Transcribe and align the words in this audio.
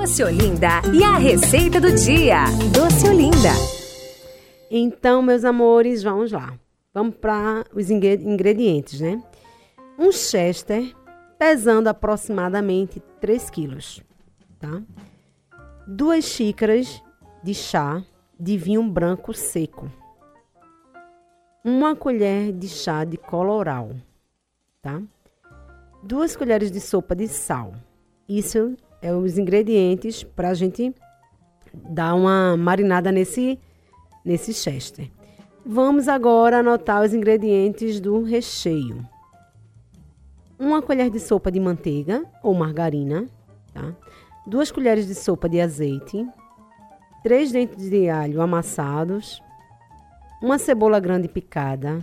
Doce 0.00 0.24
Olinda 0.24 0.80
e 0.94 1.04
a 1.04 1.18
receita 1.18 1.78
do 1.78 1.92
dia. 1.92 2.44
Doce 2.72 3.06
Olinda. 3.06 3.50
Então, 4.70 5.20
meus 5.20 5.44
amores, 5.44 6.02
vamos 6.02 6.32
lá. 6.32 6.58
Vamos 6.94 7.16
para 7.16 7.66
os 7.74 7.90
ingredientes, 7.90 9.02
né? 9.02 9.22
Um 9.98 10.10
chester 10.10 10.96
pesando 11.38 11.88
aproximadamente 11.88 12.98
3 13.20 13.50
quilos, 13.50 14.02
tá? 14.58 14.80
Duas 15.86 16.24
xícaras 16.24 17.02
de 17.44 17.52
chá 17.52 18.02
de 18.38 18.56
vinho 18.56 18.82
branco 18.82 19.34
seco. 19.34 19.92
Uma 21.62 21.94
colher 21.94 22.52
de 22.52 22.68
chá 22.68 23.04
de 23.04 23.18
coloral, 23.18 23.90
tá? 24.80 25.02
Duas 26.02 26.34
colheres 26.34 26.70
de 26.70 26.80
sopa 26.80 27.14
de 27.14 27.28
sal. 27.28 27.74
Isso 28.26 28.78
é 29.02 29.12
os 29.14 29.38
ingredientes 29.38 30.22
para 30.22 30.50
a 30.50 30.54
gente 30.54 30.94
dar 31.74 32.14
uma 32.14 32.56
marinada 32.56 33.10
nesse, 33.10 33.58
nesse 34.24 34.52
chester. 34.52 35.10
Vamos 35.64 36.08
agora 36.08 36.58
anotar 36.58 37.02
os 37.02 37.14
ingredientes 37.14 38.00
do 38.00 38.22
recheio. 38.22 39.06
Uma 40.58 40.82
colher 40.82 41.10
de 41.10 41.20
sopa 41.20 41.50
de 41.50 41.60
manteiga 41.60 42.24
ou 42.42 42.54
margarina, 42.54 43.26
tá? 43.72 43.94
Duas 44.46 44.70
colheres 44.70 45.06
de 45.06 45.14
sopa 45.14 45.48
de 45.48 45.60
azeite, 45.60 46.26
três 47.22 47.52
dentes 47.52 47.88
de 47.88 48.08
alho 48.08 48.40
amassados, 48.40 49.42
uma 50.42 50.58
cebola 50.58 50.98
grande 50.98 51.28
picada, 51.28 51.98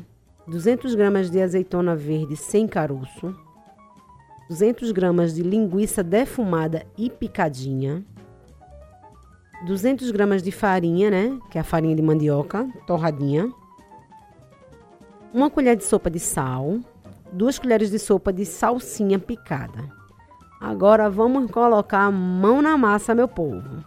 200 0.47 0.95
gramas 0.95 1.29
de 1.29 1.41
azeitona 1.41 1.95
verde 1.95 2.37
sem 2.37 2.67
caroço, 2.67 3.35
200 4.49 4.91
gramas 4.91 5.33
de 5.35 5.43
linguiça 5.43 6.03
defumada 6.03 6.85
e 6.97 7.09
picadinha, 7.09 8.03
200 9.65 10.11
gramas 10.11 10.43
de 10.43 10.51
farinha, 10.51 11.09
né? 11.09 11.39
Que 11.49 11.57
é 11.57 11.61
a 11.61 11.63
farinha 11.63 11.95
de 11.95 12.01
mandioca, 12.01 12.67
torradinha. 12.85 13.51
Uma 15.33 15.49
colher 15.49 15.75
de 15.75 15.83
sopa 15.83 16.09
de 16.09 16.19
sal. 16.19 16.79
Duas 17.31 17.57
colheres 17.59 17.89
de 17.89 17.99
sopa 17.99 18.31
de 18.31 18.45
salsinha 18.45 19.19
picada. 19.19 19.83
Agora 20.61 21.09
vamos 21.09 21.51
colocar 21.51 22.05
a 22.05 22.11
mão 22.11 22.61
na 22.61 22.77
massa, 22.77 23.13
meu 23.13 23.27
povo. 23.27 23.83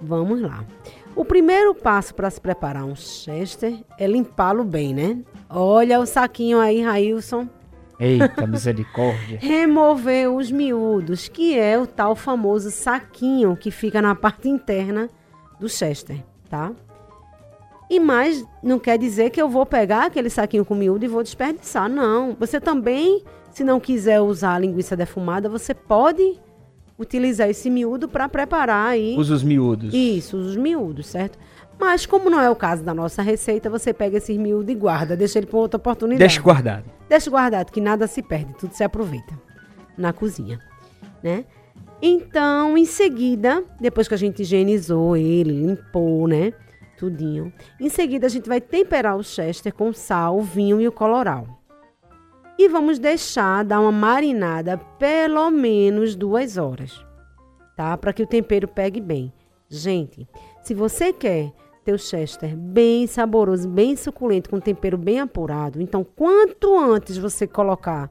Vamos 0.00 0.40
lá. 0.40 0.64
O 1.14 1.24
primeiro 1.24 1.74
passo 1.74 2.14
para 2.14 2.30
se 2.30 2.40
preparar 2.40 2.84
um 2.84 2.94
chester 2.94 3.84
é 3.98 4.06
limpá-lo 4.06 4.64
bem, 4.64 4.94
né? 4.94 5.18
Olha 5.50 5.98
o 6.00 6.06
saquinho 6.06 6.60
aí, 6.60 6.80
Railson. 6.80 7.48
Eita, 7.98 8.46
misericórdia. 8.46 9.38
Remover 9.42 10.30
os 10.30 10.50
miúdos, 10.50 11.28
que 11.28 11.58
é 11.58 11.78
o 11.78 11.86
tal 11.86 12.14
famoso 12.14 12.70
saquinho 12.70 13.56
que 13.56 13.70
fica 13.70 14.00
na 14.00 14.14
parte 14.14 14.48
interna 14.48 15.10
do 15.58 15.68
chester, 15.68 16.22
tá? 16.48 16.72
E 17.90 17.98
mais 17.98 18.44
não 18.62 18.78
quer 18.78 18.98
dizer 18.98 19.30
que 19.30 19.40
eu 19.40 19.48
vou 19.48 19.64
pegar 19.64 20.06
aquele 20.06 20.28
saquinho 20.28 20.64
com 20.64 20.74
miúdo 20.74 21.04
e 21.04 21.08
vou 21.08 21.22
desperdiçar, 21.22 21.88
não. 21.88 22.36
Você 22.38 22.60
também, 22.60 23.24
se 23.50 23.64
não 23.64 23.80
quiser 23.80 24.20
usar 24.20 24.54
a 24.54 24.58
linguiça 24.58 24.94
defumada, 24.94 25.48
você 25.48 25.72
pode 25.72 26.38
utilizar 26.98 27.48
esse 27.48 27.70
miúdo 27.70 28.08
para 28.08 28.28
preparar 28.28 28.90
aí. 28.90 29.16
Usa 29.16 29.34
os 29.34 29.42
miúdos. 29.42 29.94
Isso, 29.94 30.36
os 30.36 30.56
miúdos, 30.56 31.06
certo? 31.06 31.38
Mas 31.78 32.04
como 32.04 32.28
não 32.28 32.40
é 32.40 32.50
o 32.50 32.56
caso 32.56 32.82
da 32.82 32.92
nossa 32.92 33.22
receita, 33.22 33.70
você 33.70 33.92
pega 33.92 34.18
esse 34.18 34.36
miúdo 34.36 34.70
e 34.70 34.74
guarda, 34.74 35.16
deixa 35.16 35.38
ele 35.38 35.46
para 35.46 35.58
outra 35.58 35.78
oportunidade. 35.78 36.18
Deixa 36.18 36.40
guardado. 36.40 36.84
Deixa 37.08 37.30
guardado, 37.30 37.70
que 37.70 37.80
nada 37.80 38.06
se 38.06 38.22
perde, 38.22 38.54
tudo 38.54 38.74
se 38.74 38.82
aproveita 38.82 39.38
na 39.96 40.12
cozinha, 40.12 40.58
né? 41.22 41.44
Então, 42.00 42.76
em 42.76 42.84
seguida, 42.84 43.64
depois 43.80 44.06
que 44.06 44.14
a 44.14 44.18
gente 44.18 44.42
higienizou 44.42 45.16
ele, 45.16 45.52
limpou, 45.52 46.28
né? 46.28 46.52
Tudinho. 46.96 47.52
Em 47.80 47.88
seguida, 47.88 48.26
a 48.26 48.30
gente 48.30 48.48
vai 48.48 48.60
temperar 48.60 49.16
o 49.16 49.22
chester 49.22 49.72
com 49.72 49.92
sal, 49.92 50.40
vinho 50.40 50.80
e 50.80 50.88
o 50.88 50.92
coloral. 50.92 51.46
E 52.58 52.68
vamos 52.68 52.98
deixar 52.98 53.64
dar 53.64 53.80
uma 53.80 53.92
marinada 53.92 54.78
pelo 54.98 55.48
menos 55.50 56.16
duas 56.16 56.56
horas, 56.56 57.04
tá? 57.76 57.96
Para 57.96 58.12
que 58.12 58.22
o 58.22 58.26
tempero 58.26 58.66
pegue 58.66 59.00
bem. 59.00 59.32
Gente, 59.68 60.28
se 60.62 60.74
você 60.74 61.12
quer 61.12 61.52
ter 61.88 61.94
o 61.94 61.98
chester 61.98 62.54
bem 62.54 63.06
saboroso, 63.06 63.66
bem 63.66 63.96
suculento, 63.96 64.50
com 64.50 64.60
tempero 64.60 64.98
bem 64.98 65.20
apurado. 65.20 65.80
Então, 65.80 66.04
quanto 66.04 66.78
antes 66.78 67.16
você 67.16 67.46
colocar, 67.46 68.10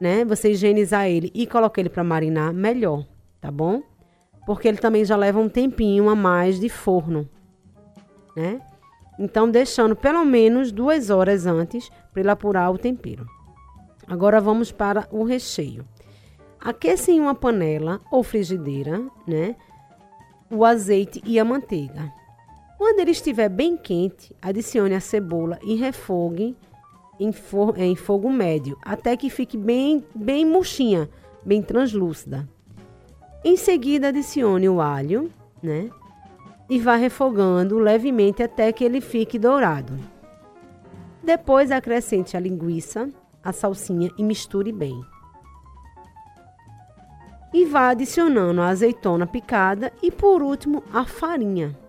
né, 0.00 0.24
você 0.24 0.52
higienizar 0.52 1.06
ele 1.06 1.30
e 1.34 1.46
colocar 1.46 1.82
ele 1.82 1.90
para 1.90 2.02
marinar, 2.02 2.54
melhor, 2.54 3.06
tá 3.42 3.50
bom? 3.50 3.82
Porque 4.46 4.66
ele 4.66 4.78
também 4.78 5.04
já 5.04 5.16
leva 5.16 5.38
um 5.38 5.50
tempinho 5.50 6.08
a 6.08 6.14
mais 6.14 6.58
de 6.58 6.70
forno, 6.70 7.28
né? 8.34 8.58
Então, 9.18 9.50
deixando 9.50 9.94
pelo 9.94 10.24
menos 10.24 10.72
duas 10.72 11.10
horas 11.10 11.44
antes 11.44 11.90
para 12.10 12.22
ele 12.22 12.30
apurar 12.30 12.70
o 12.70 12.78
tempero. 12.78 13.26
Agora 14.08 14.40
vamos 14.40 14.72
para 14.72 15.06
o 15.10 15.24
recheio. 15.24 15.84
Aqueça 16.58 17.10
em 17.10 17.20
uma 17.20 17.34
panela 17.34 18.00
ou 18.10 18.22
frigideira, 18.22 19.02
né? 19.26 19.56
O 20.50 20.64
azeite 20.64 21.22
e 21.26 21.38
a 21.38 21.44
manteiga. 21.44 22.23
Quando 22.76 23.00
ele 23.00 23.12
estiver 23.12 23.48
bem 23.48 23.76
quente, 23.76 24.34
adicione 24.42 24.94
a 24.94 25.00
cebola 25.00 25.58
e 25.62 25.74
refogue 25.74 26.56
em, 27.18 27.32
for, 27.32 27.78
em 27.78 27.94
fogo 27.94 28.30
médio, 28.30 28.76
até 28.82 29.16
que 29.16 29.30
fique 29.30 29.56
bem, 29.56 30.04
bem 30.14 30.44
murchinha, 30.44 31.08
bem 31.44 31.62
translúcida. 31.62 32.48
Em 33.44 33.56
seguida, 33.56 34.08
adicione 34.08 34.68
o 34.68 34.80
alho, 34.80 35.30
né? 35.62 35.88
E 36.68 36.80
vá 36.80 36.96
refogando 36.96 37.78
levemente 37.78 38.42
até 38.42 38.72
que 38.72 38.82
ele 38.82 39.00
fique 39.00 39.38
dourado. 39.38 39.96
Depois, 41.22 41.70
acrescente 41.70 42.36
a 42.36 42.40
linguiça, 42.40 43.08
a 43.42 43.52
salsinha 43.52 44.10
e 44.18 44.24
misture 44.24 44.72
bem. 44.72 45.00
E 47.52 47.64
vá 47.66 47.90
adicionando 47.90 48.60
a 48.60 48.68
azeitona 48.68 49.26
picada 49.26 49.92
e, 50.02 50.10
por 50.10 50.42
último, 50.42 50.82
a 50.92 51.04
farinha 51.04 51.83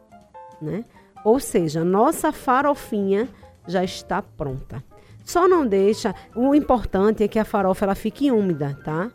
né? 0.61 0.83
Ou 1.23 1.39
seja, 1.39 1.83
nossa 1.83 2.31
farofinha 2.31 3.27
já 3.67 3.83
está 3.83 4.21
pronta. 4.21 4.83
Só 5.23 5.47
não 5.47 5.65
deixa, 5.65 6.13
o 6.35 6.53
importante 6.53 7.23
é 7.23 7.27
que 7.27 7.39
a 7.39 7.45
farofa 7.45 7.85
ela 7.85 7.95
fique 7.95 8.31
úmida, 8.31 8.77
tá? 8.83 9.09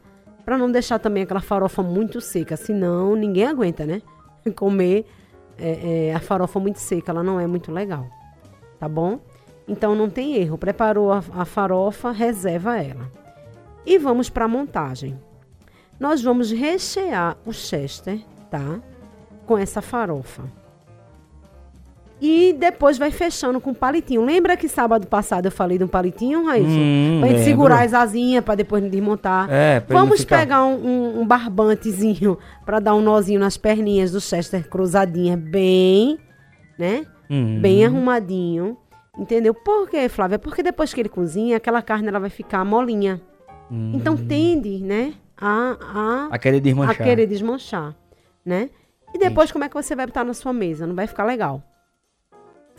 Para 0.44 0.58
não 0.58 0.70
deixar 0.70 0.98
também 0.98 1.22
aquela 1.22 1.40
farofa 1.40 1.82
muito 1.82 2.20
seca, 2.20 2.56
senão 2.56 3.14
ninguém 3.14 3.46
aguenta, 3.46 3.86
né? 3.86 4.02
Comer 4.56 5.06
é, 5.56 6.08
é, 6.08 6.14
a 6.14 6.18
farofa 6.18 6.58
muito 6.58 6.80
seca, 6.80 7.12
ela 7.12 7.22
não 7.22 7.38
é 7.38 7.46
muito 7.46 7.70
legal, 7.70 8.08
tá 8.78 8.88
bom? 8.88 9.20
Então 9.68 9.94
não 9.94 10.10
tem 10.10 10.34
erro, 10.34 10.58
preparou 10.58 11.12
a, 11.12 11.22
a 11.32 11.44
farofa, 11.44 12.10
reserva 12.10 12.82
ela. 12.82 13.08
E 13.86 13.96
vamos 13.98 14.28
para 14.28 14.46
a 14.46 14.48
montagem. 14.48 15.16
Nós 15.98 16.22
vamos 16.22 16.50
rechear 16.50 17.36
o 17.46 17.52
chester, 17.52 18.20
tá? 18.50 18.80
Com 19.46 19.56
essa 19.56 19.80
farofa. 19.80 20.42
E 22.20 22.52
depois 22.52 22.98
vai 22.98 23.10
fechando 23.10 23.60
com 23.60 23.72
palitinho. 23.72 24.22
Lembra 24.24 24.56
que 24.56 24.68
sábado 24.68 25.06
passado 25.06 25.46
eu 25.46 25.50
falei 25.50 25.78
de 25.78 25.84
um 25.84 25.88
palitinho, 25.88 26.44
Raíssa? 26.44 26.68
Hum, 26.68 27.18
pra 27.20 27.28
gente 27.30 27.44
segurar 27.44 27.82
as 27.82 27.94
asinhas 27.94 28.44
pra 28.44 28.54
depois 28.54 28.84
desmontar. 28.90 29.50
É, 29.50 29.80
pra 29.80 29.98
Vamos 29.98 30.20
ficar... 30.20 30.40
pegar 30.40 30.64
um, 30.64 30.74
um, 30.74 31.20
um, 31.20 31.26
barbantezinho 31.26 32.36
pra 32.66 32.78
dar 32.78 32.94
um 32.94 33.00
nozinho 33.00 33.40
nas 33.40 33.56
perninhas 33.56 34.12
do 34.12 34.20
Chester 34.20 34.68
cruzadinha, 34.68 35.34
bem, 35.36 36.18
né? 36.78 37.06
Hum. 37.30 37.58
Bem 37.60 37.86
arrumadinho. 37.86 38.76
Entendeu? 39.18 39.54
Por 39.54 39.88
quê, 39.88 40.08
Flávia? 40.08 40.38
Porque 40.38 40.62
depois 40.62 40.92
que 40.92 41.00
ele 41.00 41.08
cozinha, 41.08 41.56
aquela 41.56 41.80
carne 41.80 42.08
ela 42.08 42.20
vai 42.20 42.30
ficar 42.30 42.64
molinha. 42.64 43.20
Hum. 43.70 43.92
Então 43.94 44.16
tende, 44.16 44.82
né? 44.82 45.14
A, 45.40 45.76
a, 45.80 46.34
a 46.34 46.38
querer 46.38 46.60
desmanchar. 46.60 47.00
A 47.00 47.04
querer 47.04 47.26
desmanchar, 47.26 47.96
né? 48.44 48.68
E 49.14 49.18
depois, 49.18 49.50
como 49.50 49.64
é 49.64 49.68
que 49.68 49.74
você 49.74 49.96
vai 49.96 50.06
botar 50.06 50.22
na 50.22 50.34
sua 50.34 50.52
mesa? 50.52 50.86
Não 50.86 50.94
vai 50.94 51.06
ficar 51.06 51.24
legal. 51.24 51.62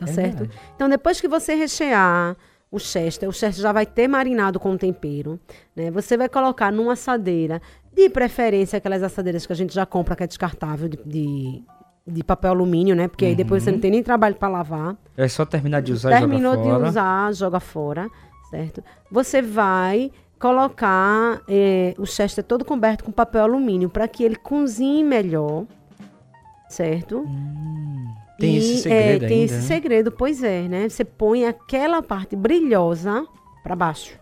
Tá 0.01 0.11
é 0.11 0.13
certo? 0.13 0.39
Verdade. 0.39 0.59
Então, 0.75 0.89
depois 0.89 1.21
que 1.21 1.27
você 1.27 1.53
rechear 1.53 2.35
o 2.71 2.79
chester, 2.79 3.29
o 3.29 3.31
chester 3.31 3.61
já 3.61 3.71
vai 3.71 3.85
ter 3.85 4.07
marinado 4.07 4.59
com 4.59 4.75
tempero, 4.75 5.39
né? 5.75 5.91
Você 5.91 6.17
vai 6.17 6.27
colocar 6.27 6.71
numa 6.71 6.93
assadeira, 6.93 7.61
de 7.93 8.09
preferência 8.09 8.77
aquelas 8.77 9.03
assadeiras 9.03 9.45
que 9.45 9.53
a 9.53 9.55
gente 9.55 9.73
já 9.73 9.85
compra, 9.85 10.15
que 10.15 10.23
é 10.23 10.27
descartável, 10.27 10.87
de, 10.89 10.97
de, 11.05 11.63
de 12.07 12.23
papel 12.23 12.51
alumínio, 12.51 12.95
né? 12.95 13.07
Porque 13.07 13.25
uhum. 13.25 13.31
aí 13.31 13.35
depois 13.35 13.61
você 13.61 13.69
não 13.69 13.75
uhum. 13.75 13.81
tem 13.81 13.91
nem 13.91 14.01
trabalho 14.01 14.35
para 14.35 14.47
lavar. 14.47 14.97
É 15.15 15.27
só 15.27 15.45
terminar 15.45 15.81
de 15.81 15.93
usar 15.93 16.09
Terminou 16.09 16.53
e 16.53 16.57
joga 16.57 16.63
fora. 16.63 16.83
de 16.83 16.89
usar, 16.89 17.33
joga 17.33 17.59
fora, 17.59 18.09
certo? 18.49 18.83
Você 19.11 19.41
vai 19.41 20.11
colocar 20.39 21.41
é, 21.47 21.93
o 21.99 22.05
chester 22.05 22.43
todo 22.43 22.65
coberto 22.65 23.03
com 23.03 23.11
papel 23.11 23.43
alumínio 23.43 23.89
para 23.89 24.07
que 24.07 24.23
ele 24.23 24.37
cozinhe 24.37 25.03
melhor, 25.03 25.65
certo? 26.67 27.19
Hum. 27.19 28.00
Tem 28.41 28.55
e, 28.55 28.57
esse 28.57 28.77
segredo 28.83 29.25
é, 29.25 29.27
Tem 29.27 29.39
ainda, 29.41 29.45
esse 29.45 29.55
né? 29.55 29.61
segredo, 29.61 30.11
pois 30.11 30.43
é, 30.43 30.61
né? 30.67 30.89
Você 30.89 31.05
põe 31.05 31.45
aquela 31.45 32.01
parte 32.01 32.35
brilhosa 32.35 33.25
para 33.63 33.75
baixo. 33.75 34.19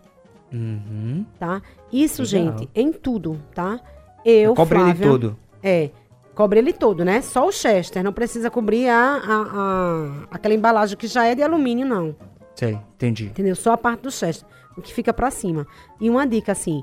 Uhum. 0.51 1.25
Tá? 1.39 1.62
Isso, 1.92 2.21
Legal. 2.24 2.57
gente, 2.57 2.69
em 2.75 2.92
tudo, 2.92 3.39
tá? 3.54 3.80
Eu, 4.25 4.54
Cobre 4.56 4.77
Flávia, 4.80 5.04
ele 5.06 5.12
todo. 5.12 5.38
É, 5.63 5.89
cobre 6.36 6.60
ele 6.60 6.74
todo, 6.74 7.06
né? 7.06 7.21
Só 7.21 7.48
o 7.48 7.51
Chester, 7.51 8.04
não 8.04 8.12
precisa 8.13 8.50
cobrir 8.50 8.89
a, 8.89 8.95
a, 9.16 9.42
a- 9.54 10.27
aquela 10.31 10.54
embalagem 10.54 10.98
que 10.98 11.07
já 11.07 11.25
é 11.25 11.36
de 11.36 11.44
alumínio, 11.44 11.86
não. 11.88 12.16
Sei, 12.56 12.77
entendi. 12.95 13.25
Entendeu? 13.25 13.56
Só 13.56 13.74
a 13.74 13.77
parte 13.77 14.01
do 14.01 14.12
Chester, 14.12 14.48
o 14.77 14.81
que 14.81 14.94
fica 14.94 15.13
pra 15.13 15.31
cima. 15.31 15.66
E 16.01 16.10
uma 16.10 16.25
dica 16.27 16.51
assim, 16.51 16.81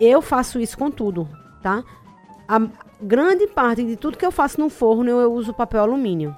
eu 0.00 0.20
faço 0.20 0.58
isso 0.60 0.76
com 0.76 0.90
tudo, 0.90 1.28
tá? 1.62 1.82
A 2.46 2.60
grande 3.00 3.46
parte 3.46 3.82
de 3.84 3.96
tudo 3.96 4.18
que 4.18 4.26
eu 4.26 4.32
faço 4.32 4.60
no 4.60 4.68
forno 4.68 5.08
eu, 5.08 5.20
eu 5.20 5.32
uso 5.32 5.54
papel 5.54 5.80
alumínio. 5.82 6.36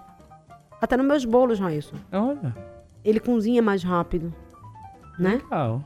Até 0.80 0.96
nos 0.96 1.06
meus 1.06 1.24
bolos, 1.24 1.58
Raíssa. 1.58 1.94
Olha, 2.12 2.54
Ele 3.04 3.20
cozinha 3.20 3.62
mais 3.62 3.82
rápido, 3.82 4.32
né? 5.18 5.40
legal. 5.42 5.82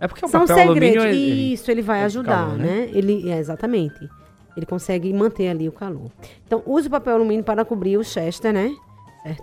É 0.00 0.06
porque 0.06 0.24
o 0.24 0.28
São 0.28 0.42
papel 0.46 0.56
segredos. 0.56 1.02
alumínio... 1.04 1.20
ele- 1.22 1.52
Isso, 1.52 1.70
ele 1.70 1.82
vai 1.82 2.00
é 2.00 2.04
ajudar, 2.04 2.46
calor, 2.46 2.56
né? 2.58 2.64
né? 2.86 2.90
Ele, 2.92 3.28
é, 3.30 3.38
exatamente. 3.38 4.08
Ele 4.56 4.64
consegue 4.66 5.12
manter 5.12 5.48
ali 5.48 5.68
o 5.68 5.72
calor. 5.72 6.10
Então, 6.46 6.62
use 6.66 6.86
o 6.88 6.90
papel 6.90 7.14
alumínio 7.16 7.44
para 7.44 7.64
cobrir 7.64 7.96
o 7.96 8.04
chester, 8.04 8.52
né? 8.52 8.74
Certo? 9.22 9.42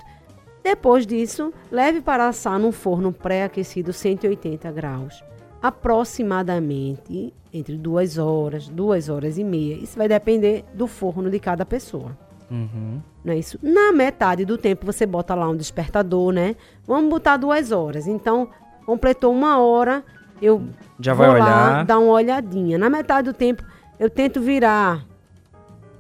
Depois 0.64 1.06
disso, 1.06 1.54
leve 1.72 2.02
para 2.02 2.28
assar 2.28 2.58
num 2.60 2.72
forno 2.72 3.12
pré-aquecido 3.14 3.94
180 3.94 4.72
graus. 4.72 5.24
Aproximadamente 5.62 7.34
entre 7.54 7.78
duas 7.78 8.18
horas, 8.18 8.68
duas 8.68 9.08
horas 9.10 9.38
e 9.38 9.44
meia. 9.44 9.76
Isso 9.76 9.98
vai 9.98 10.08
depender 10.08 10.64
do 10.74 10.88
forno 10.88 11.30
de 11.30 11.40
cada 11.40 11.66
pessoa. 11.66 12.18
Uhum. 12.50 13.02
Não 13.24 13.34
é 13.34 13.38
isso? 13.38 13.58
Na 13.62 13.92
metade 13.92 14.46
do 14.46 14.58
tempo 14.58 14.86
você 14.86 15.06
bota 15.06 15.34
lá 15.34 15.50
um 15.50 15.56
despertador, 15.56 16.32
né? 16.32 16.56
Vamos 16.86 17.10
botar 17.10 17.38
duas 17.38 17.72
horas. 17.72 18.06
Então, 18.08 18.50
completou 18.86 19.34
uma 19.34 19.58
hora, 19.60 20.04
eu 20.42 20.62
Já 21.00 21.14
vou 21.14 21.26
vai 21.26 21.40
lá 21.40 21.46
olhar. 21.46 21.86
dar 21.86 21.98
uma 22.00 22.12
olhadinha. 22.12 22.78
Na 22.78 22.90
metade 22.90 23.32
do 23.32 23.34
tempo, 23.34 23.64
eu 24.00 24.10
tento 24.10 24.40
virar 24.42 25.06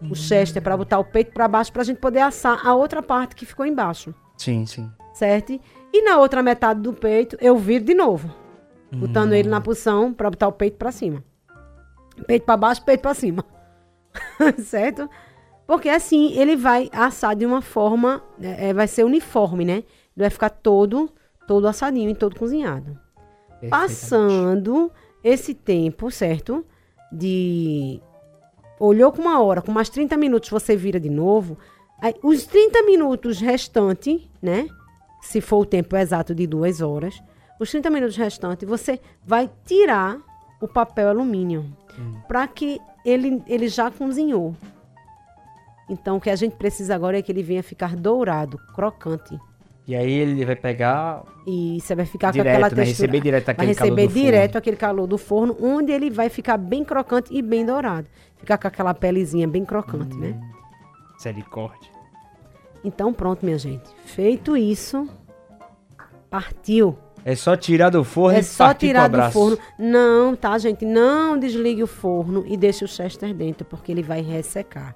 Hum. 0.03 0.09
o 0.11 0.15
chester 0.15 0.61
para 0.61 0.75
botar 0.75 0.99
o 0.99 1.03
peito 1.05 1.31
para 1.31 1.47
baixo 1.47 1.71
para 1.71 1.81
a 1.81 1.85
gente 1.85 1.97
poder 1.99 2.19
assar 2.19 2.67
a 2.67 2.75
outra 2.75 3.01
parte 3.01 3.33
que 3.33 3.45
ficou 3.45 3.65
embaixo, 3.65 4.13
Sim, 4.37 4.65
sim. 4.65 4.91
certo? 5.13 5.57
E 5.93 6.01
na 6.03 6.17
outra 6.17 6.43
metade 6.43 6.81
do 6.81 6.91
peito, 6.91 7.37
eu 7.39 7.57
viro 7.57 7.85
de 7.85 7.93
novo, 7.93 8.29
botando 8.91 9.31
ele 9.33 9.47
Hum. 9.47 9.51
na 9.51 9.61
posição 9.61 10.13
para 10.13 10.29
botar 10.29 10.49
o 10.49 10.51
peito 10.51 10.77
para 10.77 10.91
cima. 10.91 11.23
Peito 12.27 12.43
para 12.45 12.57
baixo, 12.57 12.83
peito 12.83 13.01
para 13.01 13.13
cima. 13.13 13.43
certo? 14.63 15.09
Porque 15.67 15.89
assim 15.89 16.33
ele 16.37 16.55
vai 16.55 16.89
assar 16.91 17.35
de 17.35 17.45
uma 17.45 17.61
forma, 17.61 18.23
é, 18.41 18.69
é, 18.69 18.73
vai 18.73 18.87
ser 18.87 19.03
uniforme, 19.03 19.65
né? 19.65 19.73
Ele 19.75 19.85
vai 20.15 20.29
ficar 20.29 20.49
todo, 20.49 21.09
todo 21.47 21.67
assadinho 21.67 22.09
e 22.09 22.15
todo 22.15 22.37
cozinhado. 22.37 22.97
Passando 23.69 24.91
esse 25.23 25.53
tempo, 25.53 26.11
certo? 26.11 26.65
De. 27.11 27.99
Olhou 28.79 29.11
com 29.11 29.21
uma 29.21 29.41
hora, 29.41 29.61
com 29.61 29.71
mais 29.71 29.89
30 29.89 30.15
minutos 30.17 30.49
você 30.49 30.75
vira 30.75 30.99
de 30.99 31.09
novo. 31.09 31.57
Aí, 31.99 32.13
os 32.21 32.45
30 32.45 32.83
minutos 32.83 33.39
restantes, 33.39 34.21
né? 34.41 34.67
Se 35.21 35.41
for 35.41 35.57
o 35.57 35.65
tempo 35.65 35.95
exato 35.95 36.35
de 36.35 36.45
duas 36.45 36.81
horas, 36.81 37.15
os 37.59 37.71
30 37.71 37.89
minutos 37.89 38.17
restantes 38.17 38.67
você 38.67 38.99
vai 39.25 39.49
tirar 39.65 40.19
o 40.61 40.67
papel 40.67 41.09
alumínio 41.09 41.65
para 42.27 42.47
que 42.47 42.79
ele, 43.03 43.41
ele 43.47 43.67
já 43.67 43.89
cozinhou. 43.89 44.55
Então, 45.89 46.17
o 46.17 46.21
que 46.21 46.29
a 46.29 46.35
gente 46.35 46.55
precisa 46.55 46.95
agora 46.95 47.17
é 47.17 47.21
que 47.21 47.31
ele 47.31 47.43
venha 47.43 47.61
ficar 47.61 47.95
dourado, 47.95 48.57
crocante. 48.73 49.39
E 49.87 49.95
aí 49.95 50.11
ele 50.11 50.43
vai 50.43 50.55
pegar 50.55 51.23
E 51.45 51.77
você 51.79 51.93
vai 51.93 52.05
ficar 52.05 52.31
direto, 52.31 52.45
com 52.45 52.49
aquela 52.49 52.69
né? 52.69 52.75
textura. 52.75 53.07
Receber 53.07 53.21
direto 53.21 53.45
vai 53.45 53.53
aquele 53.53 53.75
calor 53.75 53.89
receber 53.89 54.07
do 54.07 54.09
forno. 54.09 54.25
direto 54.25 54.57
aquele 54.57 54.77
calor 54.77 55.07
do 55.07 55.17
forno, 55.17 55.57
onde 55.61 55.91
ele 55.91 56.09
vai 56.09 56.29
ficar 56.29 56.57
bem 56.57 56.83
crocante 56.83 57.31
e 57.31 57.41
bem 57.41 57.63
dourado. 57.63 58.07
Ficar 58.37 58.57
com 58.57 58.67
aquela 58.67 58.93
pelezinha 58.95 59.47
bem 59.47 59.63
crocante, 59.63 60.17
né? 60.17 60.29
Hum. 60.29 60.55
Misericórdia. 61.13 61.91
Então, 62.83 63.13
pronto, 63.13 63.45
minha 63.45 63.57
gente. 63.59 63.89
Feito 64.05 64.57
isso, 64.57 65.07
partiu. 66.29 66.97
É 67.23 67.35
só 67.35 67.55
tirar 67.55 67.89
do 67.89 68.03
forno 68.03 68.37
é 68.37 68.41
e 68.41 68.43
só 68.43 68.73
tirar 68.73 69.07
do 69.07 69.31
forno. 69.31 69.57
Não, 69.79 70.35
tá, 70.35 70.57
gente? 70.57 70.85
Não 70.85 71.37
desligue 71.37 71.81
o 71.81 71.87
forno 71.87 72.43
e 72.47 72.55
deixe 72.55 72.85
o 72.85 72.87
chester 72.87 73.33
dentro, 73.33 73.65
porque 73.65 73.91
ele 73.91 74.03
vai 74.03 74.21
ressecar. 74.21 74.95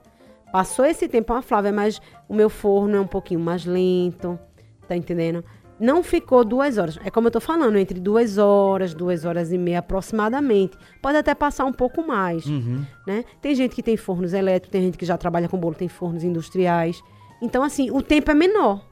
Passou 0.52 0.86
esse 0.86 1.08
tempo, 1.08 1.34
a 1.34 1.42
Flávia, 1.42 1.72
mas 1.72 2.02
o 2.28 2.34
meu 2.34 2.50
forno 2.50 2.96
é 2.98 3.00
um 3.00 3.08
pouquinho 3.08 3.40
mais 3.40 3.66
lento, 3.66 4.40
tá 4.88 4.96
entendendo? 4.96 5.44
Não 5.80 6.04
ficou 6.04 6.44
duas 6.44 6.78
horas. 6.78 7.00
É 7.06 7.10
como 7.10 7.28
eu 7.28 7.32
tô 7.32 7.40
falando, 7.40 7.78
entre 7.78 8.00
duas 8.00 8.38
horas, 8.38 8.94
duas 8.94 9.24
horas 9.24 9.52
e 9.54 9.58
meia 9.58 9.80
aproximadamente. 9.80 10.78
Pode 11.02 11.18
até 11.18 11.34
passar 11.34 11.64
um 11.66 11.72
pouco 11.72 12.06
mais, 12.06 12.46
Uhum. 12.46 12.84
né? 13.08 13.24
Tem 13.42 13.56
gente 13.56 13.74
que 13.76 13.82
tem 13.84 13.96
fornos 13.96 14.34
elétricos, 14.34 14.72
tem 14.72 14.82
gente 14.82 14.98
que 14.98 15.06
já 15.06 15.18
trabalha 15.18 15.48
com 15.48 15.58
bolo, 15.58 15.76
tem 15.76 15.88
fornos 15.88 16.24
industriais. 16.24 17.02
Então, 17.42 17.64
assim, 17.64 17.90
o 17.92 18.02
tempo 18.02 18.30
é 18.30 18.34
menor. 18.34 18.84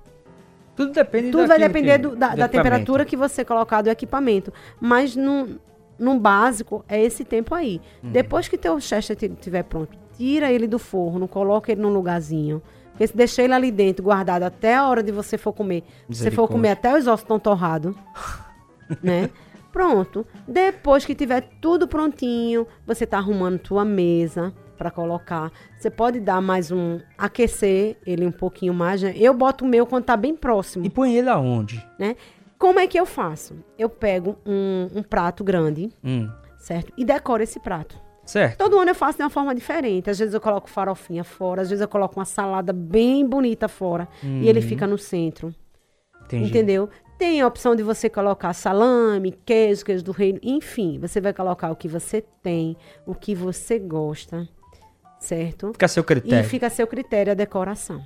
Tudo 0.78 0.92
depende 0.94 1.32
Tudo 1.32 1.48
vai 1.48 1.58
depender 1.60 1.98
do- 1.98 2.16
da, 2.16 2.30
do 2.30 2.38
da 2.38 2.48
temperatura 2.48 3.04
que 3.04 3.18
você 3.18 3.44
colocar 3.44 3.82
do 3.82 3.90
equipamento. 3.90 4.54
Mas 4.80 5.16
no, 5.16 5.60
no 6.00 6.18
básico 6.20 6.86
é 6.88 7.04
esse 7.04 7.26
tempo 7.26 7.54
aí. 7.56 7.82
Uhum. 8.04 8.12
Depois 8.12 8.48
que 8.48 8.58
teu 8.58 8.80
chester 8.80 9.18
estiver 9.24 9.64
pronto, 9.64 9.98
tira 10.18 10.52
ele 10.52 10.68
do 10.68 10.80
forno, 10.80 11.28
coloca 11.28 11.72
ele 11.72 11.82
num 11.82 11.90
lugarzinho. 11.94 12.62
Porque 12.92 13.08
se 13.08 13.16
deixar 13.16 13.44
ele 13.44 13.54
ali 13.54 13.72
dentro, 13.72 14.04
guardado 14.04 14.44
até 14.44 14.76
a 14.76 14.88
hora 14.88 15.04
de 15.04 15.12
você 15.12 15.38
for 15.38 15.54
comer, 15.54 15.84
você 16.10 16.32
for 16.32 16.48
comer 16.48 16.70
até 16.72 16.98
os 16.98 17.06
ossos 17.06 17.22
estão 17.22 17.40
torrados, 17.40 17.96
né? 19.04 19.30
Pronto. 19.72 20.26
Depois 20.48 21.06
que 21.06 21.14
tiver 21.14 21.42
tudo 21.62 21.88
prontinho, 21.88 22.66
você 22.86 23.06
tá 23.06 23.18
arrumando 23.20 23.60
tua 23.60 23.86
mesa 23.86 24.52
para 24.78 24.90
colocar. 24.90 25.52
Você 25.78 25.90
pode 25.92 26.20
dar 26.20 26.42
mais 26.42 26.72
um 26.72 27.00
aquecer 27.18 27.98
ele 28.06 28.26
um 28.26 28.32
pouquinho 28.32 28.74
mais, 28.74 29.02
né? 29.04 29.14
Eu 29.16 29.34
boto 29.34 29.64
o 29.66 29.68
meu 29.68 29.86
quando 29.86 30.06
tá 30.06 30.18
bem 30.18 30.36
próximo 30.36 30.86
E 30.86 30.90
põe 30.90 31.16
ele 31.16 31.30
aonde? 31.30 31.86
né? 32.00 32.16
Como 32.58 32.80
é 32.80 32.88
que 32.88 33.00
eu 33.00 33.06
faço? 33.06 33.56
Eu 33.78 33.88
pego 33.90 34.38
um, 34.44 34.88
um 34.96 35.04
prato 35.04 35.44
grande, 35.44 35.92
Hum. 36.04 36.28
certo? 36.58 36.92
E 36.98 37.06
decoro 37.06 37.44
esse 37.44 37.60
prato. 37.60 37.96
Certo. 38.28 38.58
Todo 38.58 38.78
ano 38.78 38.92
eu 38.92 38.96
faço 38.96 39.18
de 39.18 39.24
uma 39.24 39.30
forma 39.30 39.56
diferente. 39.56 40.10
Às 40.10 40.20
vezes 40.20 40.34
eu 40.34 40.42
coloco 40.42 40.70
farofinha 40.70 41.24
fora, 41.24 41.62
às 41.62 41.70
vezes 41.70 41.82
eu 41.82 41.88
coloco 41.88 42.20
uma 42.20 42.26
salada 42.26 42.74
bem 42.74 43.26
bonita 43.26 43.68
fora 43.68 44.08
e 44.22 44.48
ele 44.48 44.62
fica 44.62 44.86
no 44.86 44.98
centro. 44.98 45.56
Entendi. 46.26 46.50
Entendeu? 46.50 46.90
Tem 47.18 47.42
a 47.42 47.48
opção 47.48 47.76
de 47.76 47.82
você 47.82 48.10
colocar 48.10 48.54
salame, 48.54 49.32
queijo, 49.32 49.84
queijo 49.84 50.04
do 50.04 50.12
reino, 50.12 50.40
enfim, 50.44 51.00
você 51.00 51.20
vai 51.20 51.34
colocar 51.34 51.72
o 51.72 51.76
que 51.76 51.88
você 51.88 52.24
tem, 52.44 52.78
o 53.08 53.16
que 53.16 53.34
você 53.34 53.80
gosta, 53.80 54.48
certo? 55.20 55.72
Fica 55.72 55.88
a 55.88 55.90
seu 55.90 56.04
critério. 56.04 56.46
E 56.46 56.48
fica 56.48 56.68
a 56.68 56.70
seu 56.70 56.86
critério 56.86 57.32
a 57.32 57.36
decoração. 57.36 58.04